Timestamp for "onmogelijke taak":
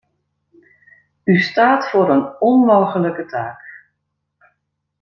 2.39-3.61